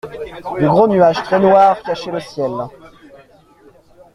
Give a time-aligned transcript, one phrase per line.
[0.61, 2.51] De gros nuages très noirs cachaient le ciel.